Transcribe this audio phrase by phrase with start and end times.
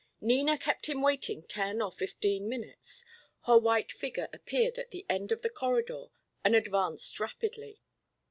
[0.19, 3.05] Nina kept him waiting ten or fifteen minutes.
[3.45, 6.05] Her white figure appeared at the end of the corridor
[6.43, 7.83] and advanced rapidly.